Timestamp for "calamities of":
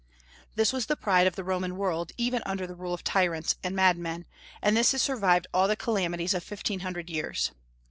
5.75-6.43